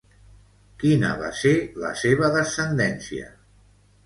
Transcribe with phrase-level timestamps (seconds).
[0.83, 1.51] Quina va ser
[1.83, 3.31] la seva descendència?